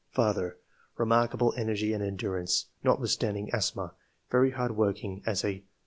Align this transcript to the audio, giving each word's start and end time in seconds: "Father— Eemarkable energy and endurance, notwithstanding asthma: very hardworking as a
"Father— 0.09 0.57
Eemarkable 0.97 1.55
energy 1.55 1.93
and 1.93 2.03
endurance, 2.03 2.69
notwithstanding 2.83 3.51
asthma: 3.53 3.93
very 4.31 4.49
hardworking 4.49 5.21
as 5.27 5.45
a 5.45 5.63